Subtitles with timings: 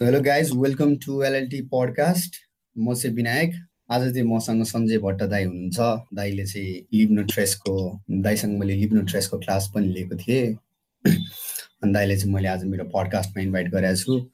[0.00, 2.36] So hello guys welcome to LLT podcast
[2.76, 3.54] म चाहिँ विनायक।
[3.92, 5.78] आज चाहिँ मसँग सञ्जय भट्ट दाई हुनुहुन्छ।
[6.16, 7.74] दाईले चाहिँ लिब्नो ट्रेसको
[8.24, 10.46] दाईसँग मैले लिब्नो ट्रेसको क्लास पनि लिएको थिएँ।
[11.04, 14.30] अनि दाईले चाहिँ मैले आज मेरो पडकास्टमा इन्भाइट गरेको छु।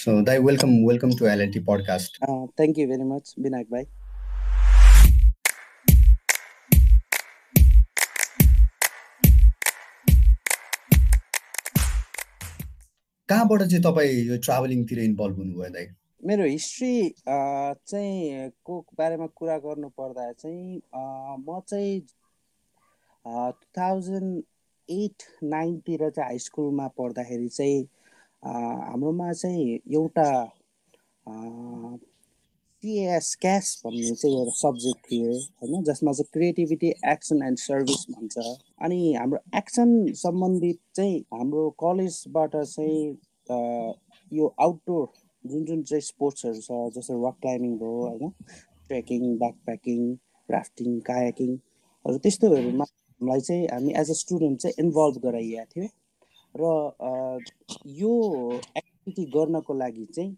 [0.00, 3.84] सो दाई welcome welcome to LLT podcast thank you very much Vinayak भाइ।
[13.28, 15.86] कहाँबाट चाहिँ तपाईँ यो ट्राभलिङतिर इन्भल्भ हुनुभयो दाइ?
[16.24, 20.80] मेरो हिस्ट्री चाहिँ को बारेमा कुरा गर्नु पर्दा चाहिँ
[21.48, 22.00] म चाहिँ
[23.26, 24.42] टु थाउजन्ड
[24.88, 27.82] एट नाइनतिर चाहिँ हाई स्कुलमा पढ्दाखेरि चाहिँ
[28.42, 30.28] हाम्रोमा चाहिँ एउटा
[32.82, 35.30] सिएस क्यास भन्ने चाहिँ एउटा सब्जेक्ट थियो
[35.62, 38.38] होइन जसमा चाहिँ क्रिएटिभिटी एक्सन एन्ड सर्भिस भन्छ।
[38.82, 43.18] अनि हाम्रो एक्सन सम्बन्धित चाहिँ हाम्रो कलेजबाट चाहिँ
[44.32, 45.06] यो आउटडोर
[45.44, 48.32] जुन जुन चाहिँ स्पोर्ट्सहरू छ जस्तो रक क्लाइम्बिङ भयो होइन
[48.88, 50.00] ट्रेकिङ ब्याक प्याकिङ
[50.48, 55.88] राफ्टिङ कायाकिङहरू त्यस्तोहरूमा हामीलाई चाहिँ हामी एज अ स्टुडेन्ट चाहिँ इन्भल्भ गराइएको थियो।
[56.54, 56.62] र
[58.02, 58.12] यो
[58.76, 60.36] एक्टिभिटी गर्नको लागि चाहिँ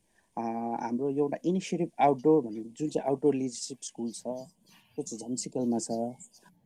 [0.83, 5.91] हाम्रो एउटा इनिसिएटिभ आउटडोर भन्ने जुन चाहिँ आउटडोर लिडरसिप स्कुल छ त्यो चाहिँ झन्सिकलमा छ।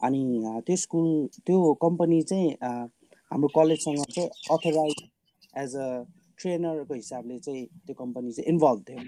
[0.01, 0.23] अनि
[0.67, 1.09] त्यो स्कुल
[1.47, 2.51] त्यो कम्पनी चाहिँ
[3.33, 5.03] हाम्रो कलेजसँग चाहिँ अथोराइज
[5.63, 5.89] एज अ
[6.39, 8.99] ट्रेनरको हिसाबले चाहिँ त्यो कम्पनी चाहिँ इन्भल्भ थियो।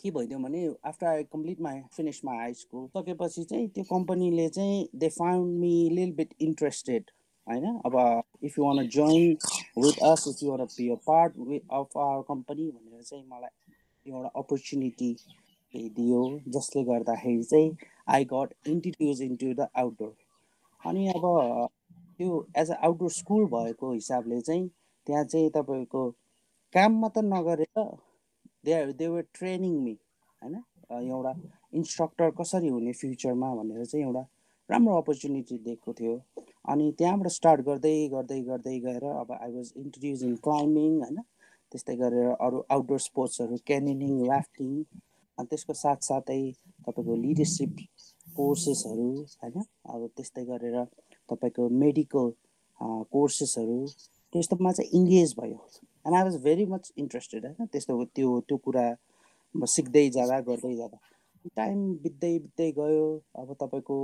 [0.00, 4.48] के भइदियो भने after I complete my finish my high school सकेपछि चाहिँ त्यो कम्पनीले
[4.48, 7.10] चाहिँ they found me lil bit interested
[7.46, 7.64] होइन?
[7.86, 9.36] अब if you want join
[9.84, 13.76] with us if you want be a part of our company भनेर चाहिँ मलाई
[14.08, 15.10] एउटा अपर्च्युनिटी
[15.74, 17.76] दियो जसले गर्दाखेरि चाहिँ
[18.08, 20.14] I got introduce into the outdoor
[20.82, 21.24] अनि अब
[22.18, 24.68] त्यो एज अ आउटडोर स्कुल भएको हिसाबले चाहिँ
[25.06, 26.10] त्यहाँ चाहिँ तपाईँको
[26.74, 27.84] काम मात्र नगरेर
[28.64, 29.96] they they were training me
[30.42, 30.54] होइन?
[30.90, 31.32] एउटा
[31.74, 34.24] इन्स्ट्रक्टर कसरी हुने फ्युचरमा भनेर चाहिँ एउटा
[34.70, 36.14] राम्रो अपर्च्युनिटी दिएको थियो।
[36.72, 41.18] अनि त्यहाँबाट स्टार्ट गर्दै गर्दै गर्दै गएर अब I was introduce in climbing होइन?
[41.72, 44.70] त्यस्तै गरेर अरू आउटडोर स्पोर्ट्सहरू क्यानिनिङ राफ्टिङ
[45.38, 46.40] अनि त्यसको साथसाथै
[46.86, 47.72] तपाईँको लिडरसिप
[48.36, 49.08] कोर्सेसहरू
[49.42, 49.64] होइन?
[49.92, 50.76] अब त्यस्तै गरेर
[51.28, 52.26] तपाईँको मेडिकल
[53.14, 53.78] कोर्सेसहरू
[54.32, 55.58] त्यस्तोमा चाहिँ इङ्गेज भयो।
[56.06, 57.66] And I was very much interested होइन?
[57.72, 58.86] त्यस्तो त्यो त्यो कुरा
[59.54, 60.98] सिक्दै जाँदा गर्दै जाँदा।
[61.56, 63.06] टाइम बित्दै बित्दै गयो।
[63.40, 63.96] अब तपाईँको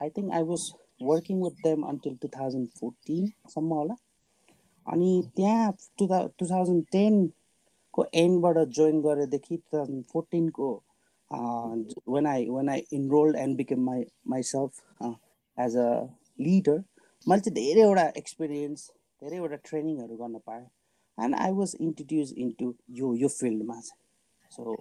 [0.00, 0.62] I think I was
[1.10, 3.94] working with them until two thousand फोर्टिनसम्म होला।
[4.86, 6.06] अनि त्यहाँ टु
[6.38, 10.70] टु थाउजन्ड टेनको एन्डबाट जोइन गरेदेखि two thousand फोर्टिनको
[12.14, 14.04] when I when I enrolled and became my
[14.34, 14.82] myself
[15.58, 15.88] as a
[16.40, 16.82] leader
[17.26, 18.90] मैले चाहिँ धेरैवटा एक्सपिरियन्स
[19.22, 20.66] धेरैवटा ट्रेनिङहरू गर्न पाएँ.
[21.18, 24.00] And I was introduce into यो यो फिल्डमा चाहिँ.
[24.50, 24.74] सो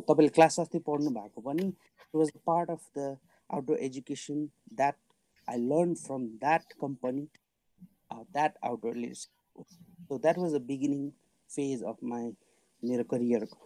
[0.00, 3.16] तपाईँले क्लास अस्ति पढ्नु भएको पनि it was part of the
[3.50, 4.44] outdoor education
[4.80, 4.96] that
[5.48, 7.26] I learn from that company
[8.12, 9.30] uh, that outdoor leadership.
[10.08, 11.12] So that was the beginning
[11.50, 12.24] phase of my
[12.82, 13.58] मेरो करियरको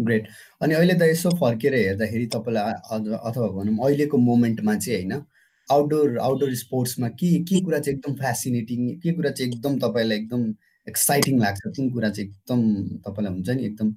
[0.00, 0.26] ग्रेट
[0.62, 5.22] अनि अहिले त यसो फर्केर हेर्दाखेरि तपाईँलाई अथवा भनौँ अहिलेको मोमेन्टमा चाहिँ होइन
[5.68, 10.42] आउटडोर आउटडोर स्पोर्ट्समा के के कुरा चाहिँ एकदम फेसिनेटिङ के कुरा चाहिँ एकदम तपाईँलाई एकदम
[10.86, 12.60] एक्साइटिङ लाग्छ कुन कुरा चाहिँ एकदम
[13.06, 13.94] तपाईँलाई हुन्छ नि एकदम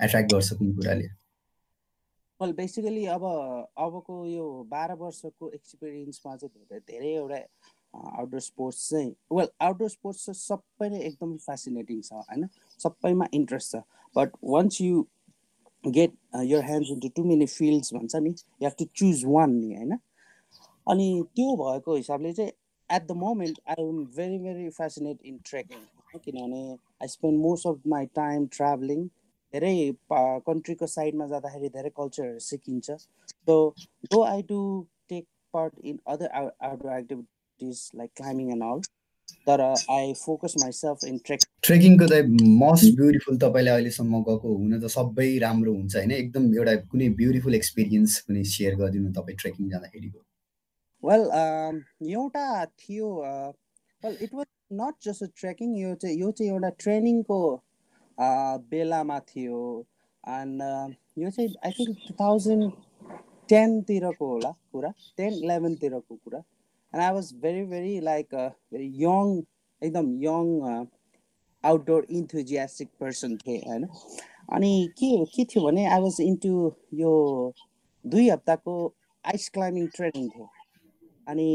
[0.00, 1.08] एट्र्याक्ट गर्छ कुन कुराले?
[2.40, 3.24] वेल बेसिकली अब
[3.86, 7.40] अबको यो बाह्र वर्षको एक्सपिरियन्समा चाहिँ धेरै धेरै एउटा
[7.94, 12.48] आउटडोर स्पोर्ट्स चाहिँ वेल आउटडोर स्पोर्ट्स चाहिँ सबै नै एकदम फेसिनेटिङ छ होइन?
[12.80, 13.82] सबैमा इन्ट्रेस्ट छ.
[14.16, 15.04] But once you
[15.84, 16.12] get
[16.46, 19.98] your hands into too many fields भन्छ नि you have to choose one नि होइन?
[20.86, 22.52] अनि त्यो भएको हिसाबले चाहिँ
[22.90, 25.80] at the moment I am very very fascinate in trekking
[26.18, 26.62] किनभने
[27.02, 29.04] I spend most of my time travelling
[29.54, 29.74] धेरै
[30.48, 32.90] कन्ट्रीको साइडमा जाँदाखेरि धेरै कल्चरहरू सिकिन्छ.
[32.90, 33.54] So
[34.12, 34.60] though I do
[35.08, 37.31] take part in other outdoor activity
[37.62, 38.82] activities like climbing and all.
[39.46, 42.12] तर I focus myself in trek ट्रेकिङको त
[42.60, 46.10] मोस्ट ब्युटिफुल तपाईँले अहिलेसम्म गएको हुन त सबै राम्रो हुन्छ होइन?
[46.12, 50.20] एकदम एउटा कुनै ब्युटिफुल एक्सपिरियन्स कुनै सेयर गरिदिनु तपाईँ ट्रेकिङ जाँदाखेरिको।
[51.02, 51.22] वेल
[52.18, 52.46] एउटा
[52.82, 53.08] थियो
[54.02, 54.48] well it was
[54.82, 57.40] not just a trekking यो चाहिँ यो चाहिँ एउटा ट्रेनिङको
[58.74, 59.60] बेलामा थियो।
[60.38, 60.56] एन्ड
[61.24, 62.64] यो चाहिँ आई थिङ्क टु थाउजन्ड
[63.48, 66.40] टेनतिरको होला कुरा टेन इलेभेनतिरको कुरा।
[66.92, 69.42] And I was very, very like a very young,
[69.82, 70.48] एकदम यङ
[71.64, 73.86] आउटडोर इन्थुजियास्टिक पर्सन थिएँ होइन
[74.54, 76.52] अनि के के थियो भने आई वाज इन्टु
[76.94, 77.14] यो
[78.04, 78.74] दुई हप्ताको
[79.24, 80.48] आइस क्लाइम्बिङ ट्रेनिङ थियो
[81.26, 81.48] अनि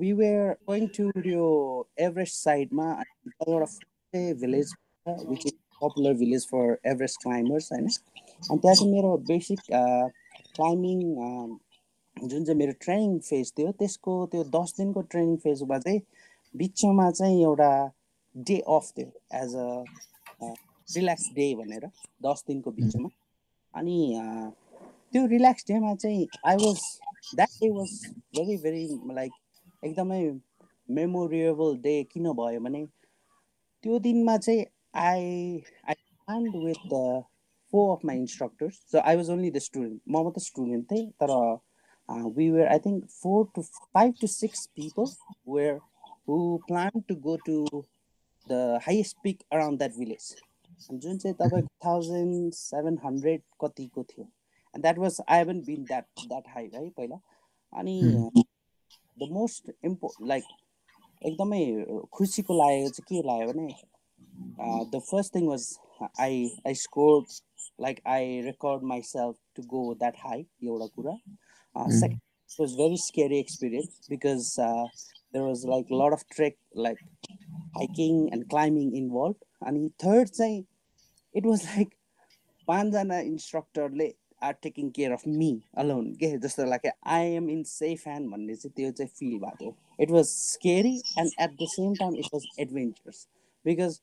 [0.00, 1.48] वी वेयर गोइङ टु यो
[2.06, 2.88] एभरेस्ट साइडमा
[3.48, 3.66] एउटा
[4.44, 4.74] village
[5.06, 5.52] which is
[5.82, 11.02] popular village for Everest climbers होइन अनि त्यहाँ चाहिँ मेरो बेसिक क्लाइम्बिङ
[12.16, 16.00] जुन चाहिँ मेरो ट्रेनिङ फेज थियो त्यसको त्यो दस दिनको ट्रेनिङ फेजमा चाहिँ
[16.54, 17.70] बिचमा चाहिँ एउटा
[18.36, 20.54] डे अफ थियो एज अ
[20.88, 21.86] रिल्याक्स डे भनेर
[22.22, 23.08] दस दिनको बिचमा।
[23.74, 23.96] अनि
[25.12, 26.80] त्यो रिल्याक्स डेमा चाहिँ I was
[27.34, 27.90] that day was
[28.36, 29.32] very very like
[29.84, 30.22] एकदमै
[30.90, 32.84] मेमोरेबल डे किन भयो भने
[33.84, 34.64] त्यो दिनमा चाहिँ
[34.94, 35.20] I
[35.88, 37.22] I planned with the
[37.72, 41.32] four of my instructors so I was only the student म मात्रै स्टुडेन्ट थिएँ तर
[42.08, 45.06] we were I think four to five to six people
[45.48, 45.78] were
[46.28, 47.66] who plan to go to
[48.46, 50.34] the highest peak around that village
[50.92, 56.26] जुन चाहिँ तपाईँको thousand seven hundred कतिको थियो and that was I haven been that
[56.26, 57.20] that high है पहिला
[57.72, 58.00] अनि
[59.16, 60.44] the most इम्पो like
[61.22, 61.62] एकदमै
[62.12, 65.68] खुसीको लागेको चाहिँ के लाग्यो भने the first thing was
[66.20, 67.24] I I score
[67.80, 71.16] like I record myself to go that high एउटा कुरा
[71.76, 72.20] second
[72.58, 76.98] was very scary experience because there was like lot of trek like
[77.76, 80.64] hiking and climbing involve अनि third चाहिँ
[81.34, 81.94] it was like
[82.68, 84.12] पाँचजना इन्स्ट्रक्टरले
[84.42, 88.54] are taking care of me alone के जस्तो लाग्यो I am in safe hand भन्ने
[88.56, 92.28] चाहिँ त्यो चाहिँ फिल भएको थियो it was scary and at the same time it
[92.34, 93.26] was adventurous
[93.64, 94.00] because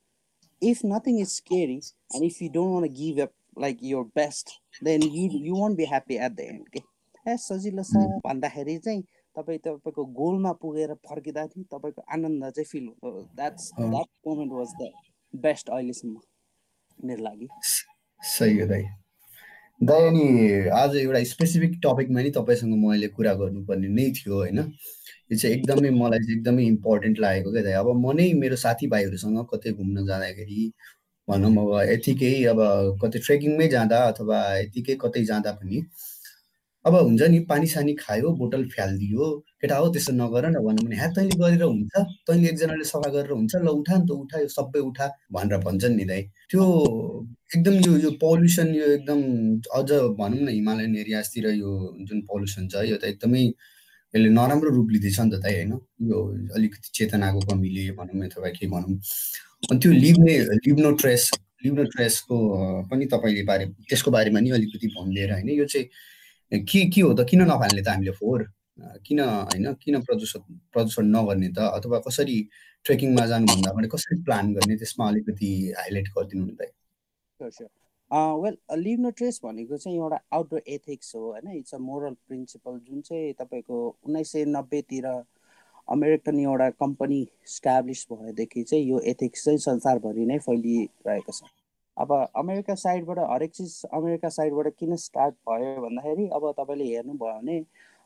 [0.62, 5.04] if nothing is scary and if you don't want give up like your best then
[5.04, 6.80] you you won't be happy at the end के
[7.26, 9.02] ए सजिलो छ। भन्दाखेरि चाहिँ
[9.36, 14.90] तपाईँ तपाईँको गोलमा पुगेर फर्किँदाखेरि तपाईँको आनन्द चाहिँ feel that's that moment was the
[15.34, 16.16] best अहिलेसम्म
[17.00, 17.48] मेरो लागि।
[18.22, 18.84] सही हो दाइ।
[19.82, 20.26] दाइ अनि
[20.80, 24.60] आज एउटा स्पेसिफिक टपिकमा नि तपाईँसँग मैले कुरा गर्नुपर्ने नै थियो होइन?
[25.32, 29.46] यो चाहिँ एकदमै मलाई चाहिँ एकदमै इम्पोर्टेन्ट लागेको क्या दाइ। अब म नै मेरो साथीभाइहरूसँग
[29.54, 30.72] कतै घुम्न जाँदाखेरि
[31.28, 32.60] भनौँ अब यतिकै अब
[33.02, 35.82] कतै ट्रेकिङमै जाँदा अथवा यतिकै कतै जाँदा पनि
[36.86, 39.26] अब हुन्छ नि पानी सानी खायो बोतल फ्यालिदियो
[39.62, 41.94] केटा हो त्यस्तो नगर न भनौँ भने ह्या तैँले गरेर हुन्छ।
[42.28, 45.96] तैँले एकजनाले सफा गरेर हुन्छ। ल उठा नि त उठा यो सबै उठा भनेर भन्छन्
[45.96, 46.62] नि दाइ। त्यो
[47.56, 49.20] एकदम यो यो पल्युसन यो एकदम
[49.78, 51.70] अझ भनौँ न हिमालयन एरियाजतिर यो
[52.02, 53.46] जुन पल्युसन छ यो त एकदमै
[54.14, 55.74] यसले नराम्रो रूप लिँदैछ नि त दाइ होइन?
[56.10, 56.18] यो
[56.58, 58.98] अलिकति चेतनाको कमीले भनौँ अथवा के भनौँ।
[59.70, 60.34] अनि त्यो लिब्ने
[60.66, 61.30] लिब्नो ट्रेस
[61.62, 62.36] लिब्नो ट्रेसको
[62.90, 65.50] पनि तपाईँले बारे त्यसको बारेमा नि अलिकति भनिदिएर होइन?
[65.62, 65.86] यो चाहिँ
[66.52, 67.26] के के हो त?
[67.30, 68.44] किन नफाल्ने त हामीले फोहोर?
[69.08, 69.74] किन होइन?
[69.84, 70.40] किन प्रदूषण
[70.74, 71.60] प्रदूषण नगर्ने त?
[71.78, 72.38] अथवा कसरी
[72.86, 74.76] ट्रेकिङमा जानुभन्दा अगाडि कसरी प्लान गर्ने?
[74.78, 76.62] त्यसमा अलिकति हाइलाइट गरिदिनु नि त
[78.12, 81.52] वेल लिभ नो ट्रेस भनेको चाहिँ एउटा आउटडोर एथिक्स हो होइन?
[81.58, 82.80] It's a moral principle.
[82.88, 85.06] जुन चाहिँ तपाईँको उन्नाइस सय नब्बेतिर
[85.88, 91.44] अमेरिकन एउटा कम्पनी स्ट्याब्लिस भएदेखि चाहिँ यो एथिक्स चाहिँ संसारभरि नै फैलिरहेको छ।
[92.02, 97.58] अब अमेरिका साइडबाट हरेक चिज अमेरिका साइडबाट किन स्टार्ट भयो भन्दाखेरि अब तपाईँले हेर्नुभयो भने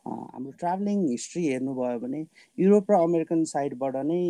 [0.06, 2.26] हाम्रो ट्राभलिङ हिस्ट्री हेर्नुभयो भने
[2.58, 4.22] युरोप र अमेरिकन साइडबाट नै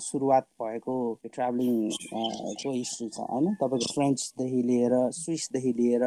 [0.00, 1.76] सुरुवात भएको ट्राभलिङ
[2.10, 3.54] को हिस्ट्री छ होइन?
[3.54, 6.04] तपाईँको फ्रेन्चदेखि लिएर स्विसदेखि लिएर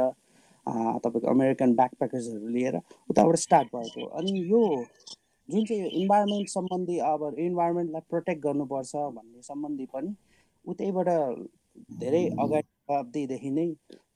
[1.00, 2.80] तपाईँको अमेरिकन ब्याकप्याकर्सहरू लिएर
[3.10, 4.62] उताबाट स्टार्ट भएको अनि यो
[5.50, 10.16] जुन चाहिँ यो इन्भाइरोमेन्ट सम्बन्धी अब इन्भाइरोमेन्टलाई प्रोटेक्ट गर्नुपर्छ भन्ने सम्बन्धी पनि
[10.66, 11.10] उतैबाट
[12.00, 13.68] धेरै अगाडि शताब्दीदेखि नै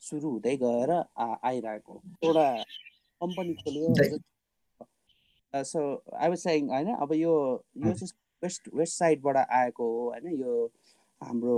[0.07, 2.47] सुरु हुँदै गएर आइरहेको एउटा
[3.21, 3.94] कम्पनी खोल्यो।
[5.54, 5.80] सो
[6.14, 7.33] आई वाज सेङ होइन अब यो
[7.78, 10.54] यो चाहिँ वेस्ट वेस्ट साइडबाट आएको हो होइन यो
[11.21, 11.56] हाम्रो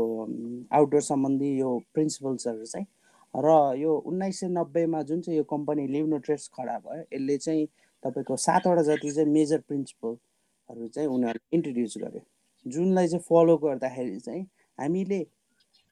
[0.72, 2.86] आउटडोर सम्बन्धी यो प्रिन्सिपल्सहरू चाहिँ।
[3.34, 7.68] र यो उन्नाइस सय नब्बेमा जुन चाहिँ यो कम्पनी लिभनो ट्रेस खडा भयो यसले चाहिँ
[8.04, 12.24] तपाईँको सातवटा जति चाहिँ मेजर प्रिन्सिपलहरू चाहिँ उनीहरूले इन्ट्रोड्युस गर्यो।
[12.66, 14.44] जुनलाई चाहिँ फलो गर्दाखेरि चाहिँ
[14.80, 15.20] हामीले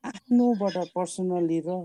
[0.04, 1.78] आफ्नोबाट पर्सनली र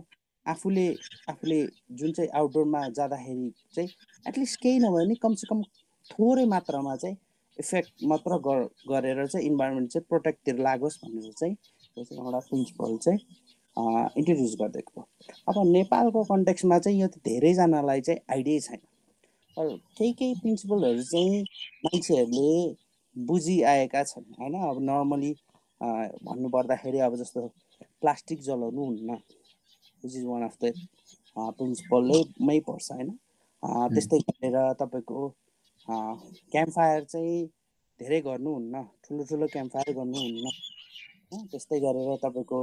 [0.47, 0.87] आफूले
[1.28, 1.61] आफूले
[1.99, 3.88] जुन चाहिँ आउटडोरमा जाँदाखेरि चाहिँ
[4.26, 5.62] एटलिस्ट केही नभए पनि कमसेकम
[6.11, 7.16] थोरै मात्रामा चाहिँ
[7.59, 8.38] इफेक्ट मात्र
[8.90, 13.21] गरेर चाहिँ इन्भाइरोमेन्ट चाहिँ प्रोटेक्टतिर लागोस् भनेर चाहिँ त्यो चाहिँ एउटा प्रिन्सिपल चाहिँ
[14.18, 15.00] इन्ट्रोड्युस गरिदिएको
[15.49, 18.80] अब नेपालको कन्टेक्समा चाहिँ यो धेरैजनालाई चाहिँ आइडिया छैन।
[19.56, 21.42] तर केही केही प्रिन्सिपलहरू चाहिँ
[21.85, 22.52] मान्छेहरूले
[23.16, 24.54] बुझिआएका छन् होइन?
[24.71, 25.33] अब नर्मली
[26.28, 27.40] भन्नुपर्दाखेरि अब जस्तो
[28.04, 29.18] प्लास्टिक जलाउनु हुन्न
[30.02, 30.73] which is one of the
[31.58, 33.11] प्रिन्सिपलै मै पर्छ होइन?
[33.94, 35.20] त्यस्तै गरेर तपाईँको
[36.52, 37.37] क्याम्प फायर चाहिँ
[38.00, 40.46] धेरै गर्नुहुन्न ठुलो ठुलो क्याम्प फायर गर्नुहुन्न
[41.50, 42.58] त्यस्तै गरेर तपाईँको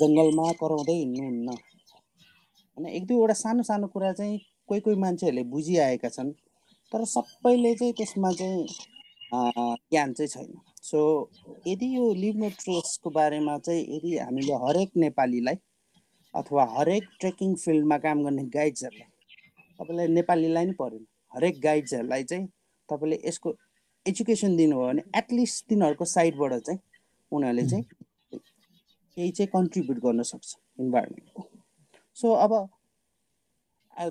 [0.00, 1.48] जङ्गलमा कराउँदै हिँड्नुहुन्न।
[2.76, 6.32] होइन एक दुईवटा सानो सानो कुरा चाहिँ कोही कोही मान्छेहरूले बुझिआएका छन्
[6.92, 8.66] तर सबैले चाहिँ त्यसमा चाहिँ
[9.90, 10.50] ज्ञान चाहिँ छैन।
[10.84, 11.00] सो
[11.66, 15.56] यदि यो लिभ ट्रेसको बारेमा चाहिँ यदि हामीले हरेक नेपालीलाई
[16.34, 19.08] अथवा हरेक ट्रेकिङ फिल्डमा काम गर्ने गाइड्सहरूलाई
[19.78, 22.46] तपाईँलाई नेपालीलाई नै परेन हरेक गाइड्सहरूलाई चाहिँ
[22.88, 23.54] तपाईँले यसको
[24.06, 26.80] एजुकेसन दिनुभयो भने एटलिस्ट तिनीहरूको साइडबाट चाहिँ
[27.32, 27.84] उनीहरूले चाहिँ
[29.16, 31.48] केही चाहिँ कन्ट्रिब्युट गर्न सक्छ इन्भाइरोमेन्टको।
[32.16, 32.52] सो अब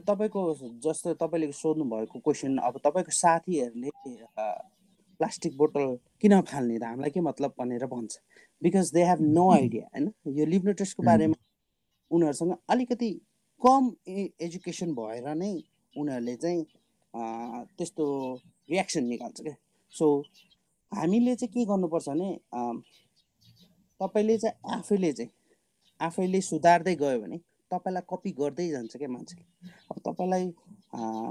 [0.09, 0.41] तपाईँको
[0.83, 3.89] जस्तो तपाईँले सोध्नु भएको क्वेसन अब तपाईँको साथीहरूले
[5.23, 5.85] प्लास्टिक बोतल
[6.21, 6.83] किन फाल्ने त?
[6.83, 8.19] हामीलाई के मतलब भनेर भन्छ।
[8.61, 10.11] Because they have no idea होइन?
[10.27, 11.35] यो लिभनेट्रेसको बारेमा
[12.11, 13.09] उनीहरूसँग अलिकति
[13.61, 13.83] कम
[14.43, 15.51] एजुकेसन भएर नै
[15.95, 16.59] उनीहरूले चाहिँ
[17.77, 18.05] त्यस्तो
[18.69, 19.55] रियाक्सन निकाल्छ क्या।
[19.93, 20.05] सो
[20.91, 22.29] हामीले चाहिँ के गर्नुपर्छ भने
[24.01, 25.31] तपाईँले चाहिँ आफैले चाहिँ
[25.99, 27.37] आफैले सुधार्दै गयो भने
[27.71, 29.43] तपाईँलाई कपी गर्दै जान्छ क्या मान्छेले।
[29.91, 30.45] अब तपाईँलाई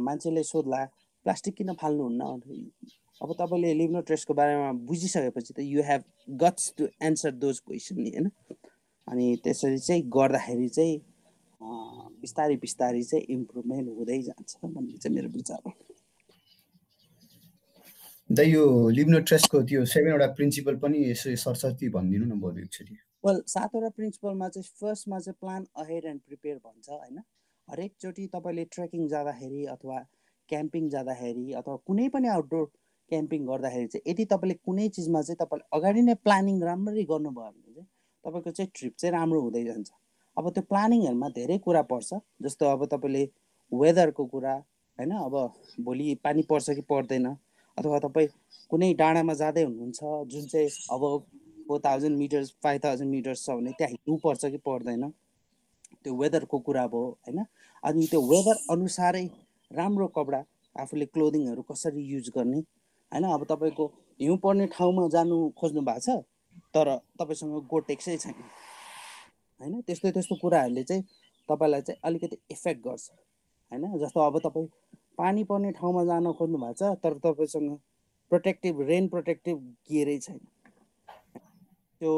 [0.08, 0.84] मान्छेले सोध्ला
[1.26, 2.22] प्लास्टिक किन फाल्नुहुन्न?
[3.22, 6.02] अब तपाईँले लिभनो ट्रेसको बारेमा बुझिसकेपछि त you have
[6.42, 8.30] guts to answer those question नि होइन?
[9.06, 11.00] अनि त्यसरी चाहिँ गर्दाखेरि चाहिँ
[12.22, 15.72] बिस्तारै बिस्तारै चाहिँ इम्प्रुभमेन्ट हुँदै जान्छ भन्ने चाहिँ मेरो विचार हो।
[18.30, 22.94] द यो लिब्नो ट्रेसको त्यो सेभेनवटा प्रिन्सिपल पनि यसो सरस्वती भनिदिनु न बरु एकचोटि।
[23.26, 27.18] वेल सातवटा प्रिन्सिपलमा चाहिँ फर्स्टमा चाहिँ प्लान अहेड एन्ड प्रिपेयर भन्छ होइन?
[27.68, 29.98] हरेकचोटि तपाईँले ट्रेकिङ जाँदाखेरि अथवा
[30.48, 32.66] क्याम्पिङ जाँदाखेरि अथवा कुनै पनि आउटडोर
[33.11, 37.73] क्याम्पिङ गर्दाखेरि चाहिँ यदि तपाईँले कुनै चिजमा चाहिँ तपाईँले अगाडि नै प्लानिङ राम्ररी गर्नुभयो भने
[37.75, 37.87] चाहिँ
[38.25, 39.90] तपाईँको चाहिँ ट्रिप चाहिँ राम्रो हुँदै जान्छ।
[40.37, 43.25] अब त्यो प्लानिङहरूमा धेरै कुरा पर्छ जस्तो अब तपाईँले
[43.73, 45.12] वेदरको कुरा होइन?
[45.12, 45.35] अब
[45.85, 47.26] भोलि पानी पर्छ कि पर्दैन?
[47.78, 48.28] अथवा तपाईँ
[48.71, 50.00] कुनै डाँडामा जाँदै हुनुहुन्छ
[50.32, 51.02] जुन चाहिँ अब
[51.68, 55.11] four thousand metres five thousand metres छ भने त्यहाँ हिँड्नुपर्छ कि पर्दैन?
[56.04, 57.44] त्यो वेदरको कुरा भयो होइन?
[57.85, 59.26] अनि त्यो वेदर अनुसारै
[59.71, 60.40] राम्रो कपडा
[60.76, 62.61] आफूले क्लोदिङहरू कसरी युज गर्ने
[63.12, 63.87] होइन अब तपाईँको
[64.21, 66.25] हिउँ पर्ने ठाउँमा जानु खोज्नु भएको छ
[66.75, 66.88] तर
[67.21, 68.35] तपाईँसँग गोटेक्सै छैन।
[69.61, 71.02] होइन त्यस्तो त्यस्तो कुराहरूले चाहिँ
[71.49, 73.11] तपाईँलाई चाहिँ अलिकति इफेक्ट गर्छ।
[73.73, 74.66] होइन जस्तो अब तपाईँ
[75.19, 77.76] पानी पर्ने ठाउँमा जान खोज्नु भएको छ तर तपाईँसँग
[78.31, 79.57] प्रोटेक्टिभ रेन प्रोटेक्टिभ
[79.88, 80.38] गियरै छैन।
[82.00, 82.12] त्यो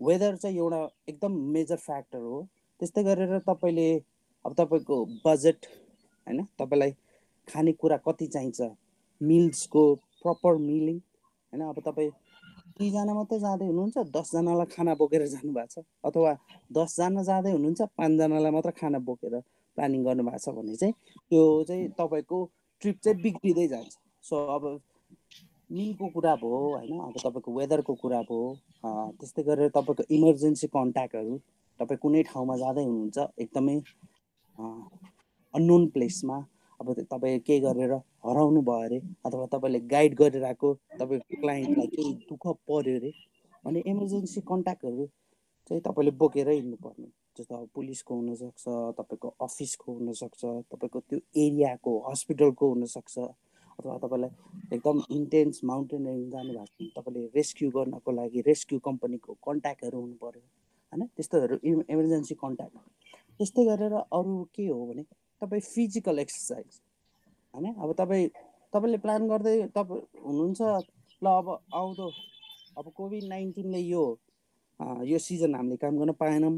[0.00, 2.46] वेदर चाहिँ एउटा एकदम मेजर फ्याक्टर हो।
[2.80, 3.88] त्यस्तै गरेर तपाईँले
[4.44, 5.66] अब तपाईँको बजेट
[6.26, 6.90] होइन तपाईँलाई
[7.48, 8.60] खानेकुरा कति चाहिन्छ
[9.20, 9.84] मिल्सको
[10.24, 12.10] प्रपर मिलिङ होइन अब तपाईँ
[12.74, 16.32] दुईजना मात्रै जाँदै हुनुहुन्छ दसजनालाई खाना बोकेर जानुभएको छ अथवा
[16.70, 19.34] दसजना जाँदै हुनुहुन्छ पाँचजनालाई मात्र खाना बोकेर
[19.76, 20.94] प्लानिङ गर्नुभएको छ भने चाहिँ
[21.30, 22.38] त्यो चाहिँ तपाईँको
[22.82, 23.92] ट्रिप चाहिँ बिग्रिँदै जान्छ।
[24.24, 24.64] सो अब
[25.70, 28.46] मिलको कुरा भयो होइन अब तपाईँको वेदरको कुरा भयो
[29.18, 31.38] त्यस्तै गरेर तपाईँको इमर्जेन्सी कन्ट्याक्टहरू
[31.80, 33.76] तपाईँ कुनै ठाउँमा जाँदै हुनुहुन्छ एकदमै
[35.54, 36.36] अननोन प्लेसमा
[36.80, 40.68] अब तपाईँ के गरेर हराउनु भयो अरे अथवा तपाईँले गाइड गरेर आएको
[41.00, 43.10] तपाईँको क्लाइन्टलाई केही दुःख पऱ्यो अरे
[43.64, 45.06] भने इमर्जेन्सी कन्ट्याक्टहरू
[45.70, 48.64] चाहिँ तपाईँले बोकेरै हिँड्नुपर्ने। जस्तो अब पुलिसको हुनसक्छ
[48.98, 54.30] तपाईँको अफिसको हुनसक्छ तपाईँको त्यो एरियाको हस्पिटलको हुनसक्छ अथवा तपाईँलाई
[54.72, 60.42] एकदम इन्टेन्स माउन्टेनरिङ जानुभएको छ तपाईँले रेस्क्यु गर्नको लागि रेस्क्यु कम्पनीको कन्ट्याक्टहरू हुनु पऱ्यो
[60.92, 61.06] होइन?
[61.16, 62.76] त्यस्तोहरू इमर्जेन्सी कन्ट्याक्ट
[63.38, 65.02] त्यस्तै गरेर अरू के हो भने
[65.42, 66.80] तपाईँ फिजिकल एक्सर्साइज
[67.54, 67.66] होइन?
[67.74, 68.28] अब तपाईँ
[68.72, 70.60] तपाईँले प्लान गर्दै तपाईँ हुनुहुन्छ।
[71.22, 72.06] ल अब आउँदो
[72.78, 74.04] अब कोभिड नाइन्टिनले यो
[75.04, 76.54] यो सिजन हामीले काम गर्न पाएनौँ।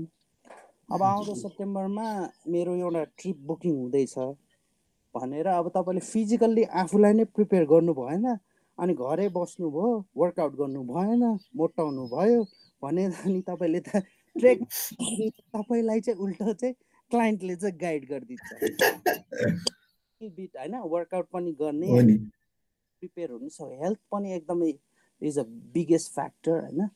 [0.92, 2.06] अब आउँदो सेप्टेम्बरमा
[2.48, 4.14] मेरो एउटा ट्रिप बुकिङ हुँदैछ
[5.14, 8.26] भनेर अब तपाईँले फिजिकल्ली आफूलाई नै प्रिपेयर गर्नु भएन
[8.78, 11.22] अनि घरै बस्नुभयो वर्कआउट गर्नु भएन
[11.56, 12.42] मोटाउनु भयो
[12.82, 14.04] भने अनि तपाईँले त
[14.36, 14.58] ट्रेक
[15.56, 16.74] तपाईँलाई चाहिँ उल्टो चाहिँ
[17.10, 19.76] क्लाइन्टले चाहिँ गाइड गरिदिन्छ।
[20.22, 22.16] बिट होइन वर्कआउट पनि गर्ने
[23.02, 23.48] प्रिपेयर हुनु
[23.80, 24.72] हेल्थ पनि एकदमै
[25.22, 25.42] इज अ
[25.74, 26.88] बिगेस्ट फ्याक्टर होइन।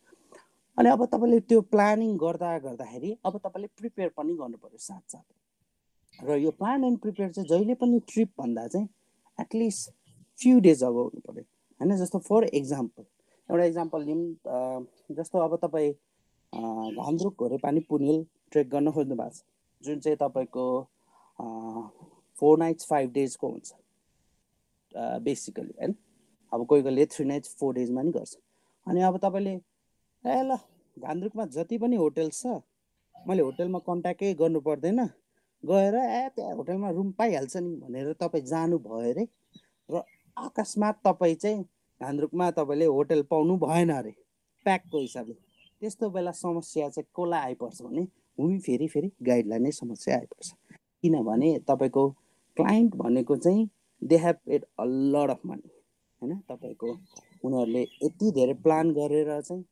[0.78, 6.36] अनि अब तपाईँले त्यो प्लानिङ गर्दा गर्दाखेरि अब तपाईँले प्रिपेयर पनि गर्नु पऱ्यो साथसाथै। र
[6.38, 8.88] यो प्लान एन्ड प्रिपेयर चाहिँ जहिले पनि ट्रिप भन्दा चाहिँ
[9.38, 9.90] एटलिस्ट
[10.38, 11.44] फ्यु डेज अब हुनु पऱ्यो
[11.80, 13.04] होइन जस्तो फर इक्जाम्पल
[13.48, 14.22] एउटा इक्जाम्पल लिउँ
[15.10, 15.92] जस्तो अब तपाईँ
[16.52, 19.42] घान्द्रुक पानी पुनिल ट्रेक गर्न खोज्नु भएको छ।
[19.82, 20.64] जुन चाहिँ तपाईँको
[22.40, 23.72] फोर नाइट्स फाइभ डेजको हुन्छ।
[25.22, 25.94] बेसिकली होइन
[26.52, 28.36] अब कोही कोहीले थ्री नाइट्स फोर डेजमा नि गर्छ।
[28.86, 29.54] अनि अब तपाईँले
[30.24, 30.56] ए ल
[30.96, 32.60] घान्द्रुकमा जति पनि होटेल्स छ
[33.14, 35.00] मैले होटेलमा कन्ट्याक्टै गर्नु पर्दैन।
[35.64, 39.24] गएर ए त्यहाँ होटेलमा रुम पाइहाल्छ नि भनेर तपाईँ जानुभयो अरे
[39.88, 40.02] र
[40.36, 41.62] अकस्मात तपाईँ चाहिँ
[42.00, 44.14] घान्द्रुकमा तपाईँले होटेल पाउनु भएन अरे
[44.66, 45.34] प्याकको हिसाबले।
[45.82, 48.04] त्यस्तो बेला समस्या चाहिँ कसलाई आइपर्छ भने
[48.38, 50.48] घुमी फेरि फेरि गाइडलाई नै समस्या आइपर्छ।
[51.02, 52.04] किनभने तपाईँको
[52.56, 53.68] क्लाइन्ट भनेको चाहिँ
[54.02, 55.70] they have paid a lot of money
[56.22, 56.38] होइन?
[56.48, 56.90] तपाईँको
[57.44, 59.64] उनीहरूले यति धेरै प्लान गरेर चाहिँ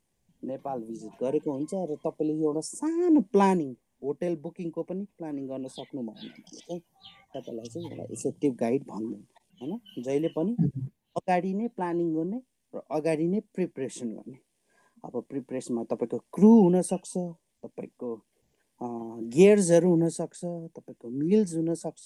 [0.43, 6.13] नेपाल भिजिट गरेको हुन्छ र तपाईँले एउटा सानो प्लानिङ होटेल बुकिङको पनि प्लानिङ गर्न सक्नुभयो
[6.13, 6.81] भने चाहिँ
[7.35, 9.23] तपाईँलाई चाहिँ एउटा इफेक्टिभ गाइड भन्दैन
[9.61, 9.73] होइन?
[10.05, 10.53] जहिले पनि
[11.19, 12.41] अगाडि नै प्लानिङ गर्ने
[12.75, 14.39] र अगाडि नै प्रिपरेसन गर्ने।
[15.05, 17.13] अब प्रिपरेसनमा तपाईँको क्रु हुनसक्छ
[17.65, 18.11] तपाईँको
[19.35, 20.41] गियर्सहरू हुनसक्छ
[20.77, 22.05] तपाईँको मिल्स हुनसक्छ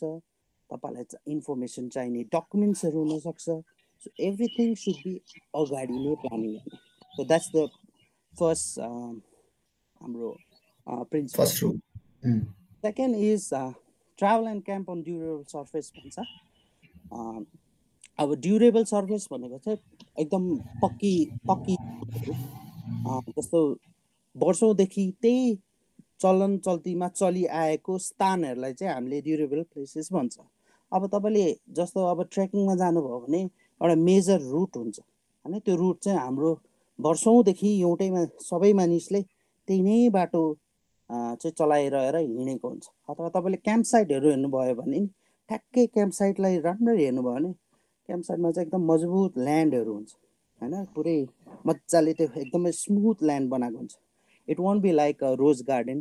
[0.72, 3.46] तपाईँलाई इन्फर्मेसन चाहिने डकुमेन्ट्सहरू हुनसक्छ।
[4.02, 5.14] सो एभ्रिथिङ सुड बी
[5.62, 6.52] अगाडि नै planning
[7.16, 7.66] so that's the
[8.34, 10.30] first हाम्रो
[11.10, 11.46] principle
[12.84, 13.48] second is
[14.18, 16.18] travel and camp on durable surface भन्छ।
[17.12, 17.40] Uh,
[18.18, 19.78] अब ड्युरेबल सर्फेस भनेको चाहिँ
[20.20, 20.44] एकदम
[20.82, 21.14] पक्की
[21.48, 21.74] पक्की
[23.08, 23.60] uh, जस्तो
[24.36, 25.42] वर्षौँदेखि त्यही
[26.20, 30.36] चलन चल्तीमा चलिआएको स्थानहरूलाई चाहिँ हामीले ड्युरेबल प्लेसेस भन्छ।
[30.92, 31.44] अब तपाईँले
[31.76, 35.58] जस्तो अब ट्रेकिङमा जानुभयो भने एउटा मेजर रुट हुन्छ। होइन?
[35.58, 36.50] त्यो रुट चाहिँ हाम्रो
[36.98, 39.20] वर्षौँदेखि एउटैमा सबै मानिसले
[39.68, 40.42] त्यही नै बाटो
[41.10, 45.06] चाहिँ चलाइरहेर हिँडेको हुन्छ। अथवा तपाईँले क्याम्प साइटहरू हेर्नुभयो भने नि
[45.50, 47.52] ठ्याक्कै क्याम्प साइटलाई राम्ररी हेर्नुभयो भने
[48.08, 50.10] क्याम्प साइटमा चाहिँ एकदम मजबुत ल्यान्डहरू हुन्छ।
[50.60, 50.74] होइन?
[50.94, 51.18] पुरै
[51.66, 53.92] मजाले त्यो एकदमै स्मुथ ल्यान्ड बनाएको हुन्छ।
[54.48, 55.98] It won't be like a rose garden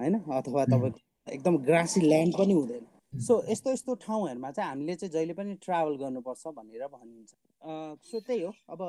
[0.00, 0.14] होइन?
[0.38, 5.32] अथवा तपाईँको एकदम ग्रासी ल्यान्ड पनि हुँदैन। सो यस्तो यस्तो ठाउँहरूमा चाहिँ हामीले चाहिँ जहिले
[5.34, 7.30] पनि ट्राभल गर्नुपर्छ भनेर भनिन्छ।
[8.04, 8.80] सो त्यही हो। अब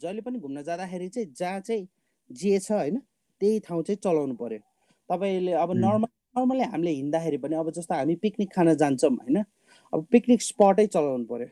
[0.00, 1.86] जहिले पनि घुम्न जाँदाखेरि चाहिँ जहाँ चाहिँ
[2.30, 2.96] जे छ होइन
[3.40, 4.60] त्यही ठाउँ चाहिँ चलाउनु पर्यो।
[5.08, 9.44] तपाईँले अब नर्मल नर्मली हामीले हिँड्दाखेरि पनि अब जस्तो हामी पिकनिक खान जान्छौँ होइन
[9.92, 11.48] अब पिकनिक स्पटै चलाउनु पर्यो।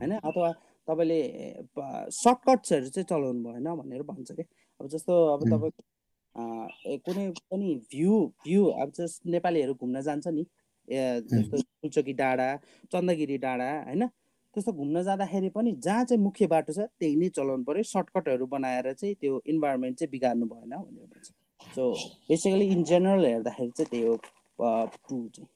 [0.00, 0.12] होइन?
[0.18, 0.52] अथवा
[0.88, 1.20] तपाईँले
[2.14, 4.46] सर्टकट्सहरू चाहिँ चलाउनु भएन भनेर भन्छ क्या
[4.80, 5.82] अब जस्तो अब तपाईँको
[7.04, 8.14] कुनै पनि भ्यू
[8.46, 10.46] भ्यू अब जस्ट नेपालीहरू घुम्न जान्छ नि
[10.88, 12.48] जस्तो फुलचोकी डाँडा
[12.92, 14.06] चन्दगिरी डाँडा होइन?
[14.54, 18.92] त्यस्तो घुम्न जाँदाखेरि पनि जहाँ चाहिँ मुख्य बाटो छ त्यही नै चलाउनु पऱ्यो सर्टकटहरू बनाएर
[18.92, 21.28] चाहिँ त्यो इन्भाइरोमेन्ट चाहिँ बिगार्नु भएन भनेर भन्छ।
[21.74, 21.84] सो
[22.28, 25.48] बेसिकली इन जेनरल हेर्दाखेरि चाहिँ त्यही हो टु चाहिँ।